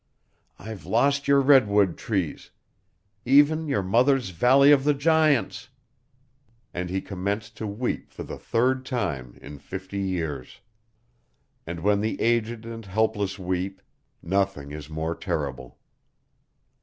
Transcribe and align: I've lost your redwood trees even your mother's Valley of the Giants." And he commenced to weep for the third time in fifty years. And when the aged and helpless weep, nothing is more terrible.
I've 0.57 0.83
lost 0.87 1.27
your 1.27 1.39
redwood 1.41 1.95
trees 1.95 2.49
even 3.23 3.67
your 3.67 3.83
mother's 3.83 4.31
Valley 4.31 4.71
of 4.71 4.83
the 4.83 4.95
Giants." 4.95 5.69
And 6.73 6.89
he 6.89 7.01
commenced 7.01 7.55
to 7.57 7.67
weep 7.67 8.09
for 8.11 8.23
the 8.23 8.39
third 8.39 8.83
time 8.83 9.37
in 9.43 9.59
fifty 9.59 9.99
years. 9.99 10.61
And 11.67 11.81
when 11.81 12.01
the 12.01 12.19
aged 12.19 12.65
and 12.65 12.83
helpless 12.83 13.37
weep, 13.37 13.79
nothing 14.23 14.71
is 14.71 14.89
more 14.89 15.13
terrible. 15.13 15.77